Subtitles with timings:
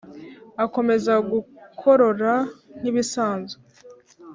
[0.63, 2.33] akomeza gukorora
[2.79, 3.59] nkibisanzwe!.